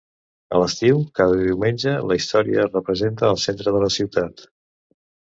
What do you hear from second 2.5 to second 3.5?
es representa al